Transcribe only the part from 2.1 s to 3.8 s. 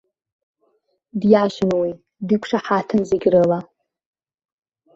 диқәшаҳаҭын зегьрыла.